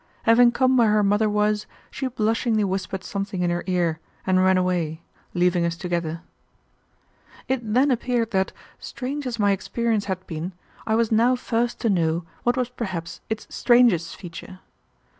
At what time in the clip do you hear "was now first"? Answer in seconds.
10.95-11.79